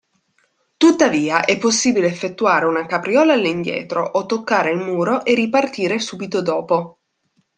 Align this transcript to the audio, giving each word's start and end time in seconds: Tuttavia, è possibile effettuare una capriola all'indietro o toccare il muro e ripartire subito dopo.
Tuttavia, 0.77 1.45
è 1.45 1.59
possibile 1.59 2.07
effettuare 2.07 2.65
una 2.65 2.87
capriola 2.87 3.33
all'indietro 3.33 4.03
o 4.03 4.25
toccare 4.25 4.71
il 4.71 4.79
muro 4.79 5.23
e 5.23 5.35
ripartire 5.35 5.99
subito 5.99 6.41
dopo. 6.41 7.01